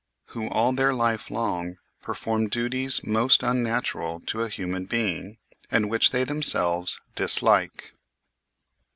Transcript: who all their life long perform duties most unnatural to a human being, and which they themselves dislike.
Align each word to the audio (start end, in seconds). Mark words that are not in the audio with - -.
who 0.29 0.47
all 0.49 0.73
their 0.73 0.95
life 0.95 1.29
long 1.29 1.77
perform 2.01 2.49
duties 2.49 3.03
most 3.03 3.43
unnatural 3.43 4.19
to 4.21 4.41
a 4.41 4.49
human 4.49 4.85
being, 4.85 5.37
and 5.69 5.91
which 5.91 6.09
they 6.09 6.23
themselves 6.23 6.99
dislike. 7.13 7.93